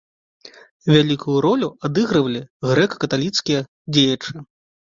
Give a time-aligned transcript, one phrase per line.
[0.93, 2.41] Вялікую ролю адыгрывалі
[2.73, 4.33] грэка-каталіцкія дзеячы.